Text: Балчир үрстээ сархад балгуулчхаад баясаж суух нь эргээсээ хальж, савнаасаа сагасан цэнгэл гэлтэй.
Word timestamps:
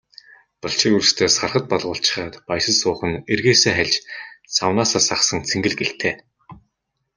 Балчир 0.65 0.91
үрстээ 0.99 1.29
сархад 1.37 1.63
балгуулчхаад 1.73 2.33
баясаж 2.47 2.75
суух 2.81 2.99
нь 3.09 3.21
эргээсээ 3.33 3.73
хальж, 3.77 3.95
савнаасаа 4.57 5.01
сагасан 5.09 5.39
цэнгэл 5.49 5.75
гэлтэй. 5.79 6.13